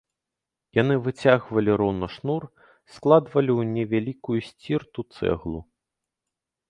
[0.81, 2.43] Яны выцягвалі роўна шнур,
[2.95, 5.59] складвалі ў невялікую сцірту цэглу.